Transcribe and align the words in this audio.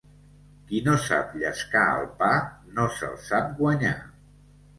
Qui 0.69 0.79
no 0.87 0.95
sap 1.03 1.35
llescar 1.41 1.83
el 1.99 2.07
pa, 2.23 2.31
no 2.79 2.87
se'l 2.97 3.15
sap 3.27 3.53
guanyar. 3.61 3.95